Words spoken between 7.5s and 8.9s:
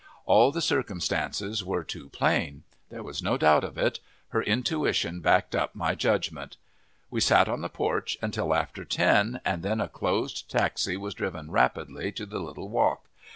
the porch until after